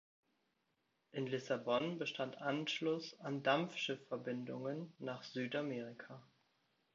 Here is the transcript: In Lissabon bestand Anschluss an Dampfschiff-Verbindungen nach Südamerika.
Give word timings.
In 1.11 1.27
Lissabon 1.27 1.99
bestand 1.99 2.39
Anschluss 2.39 3.19
an 3.19 3.43
Dampfschiff-Verbindungen 3.43 4.91
nach 4.97 5.21
Südamerika. 5.21 6.23